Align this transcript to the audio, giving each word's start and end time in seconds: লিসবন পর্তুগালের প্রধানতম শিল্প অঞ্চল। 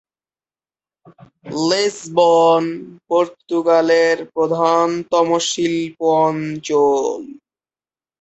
লিসবন 1.61 2.63
পর্তুগালের 3.09 4.17
প্রধানতম 4.33 5.27
শিল্প 5.49 5.97
অঞ্চল। 6.21 7.21